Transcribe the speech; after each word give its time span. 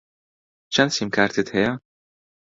چەند 0.73 0.91
سیمکارتت 0.97 1.47
هەیە؟ 1.55 1.71